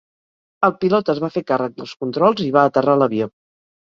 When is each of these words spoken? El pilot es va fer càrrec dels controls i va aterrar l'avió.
El 0.67 0.71
pilot 0.85 1.11
es 1.13 1.19
va 1.25 1.29
fer 1.35 1.43
càrrec 1.51 1.77
dels 1.81 1.93
controls 2.05 2.43
i 2.47 2.49
va 2.57 2.63
aterrar 2.71 2.99
l'avió. 3.03 3.29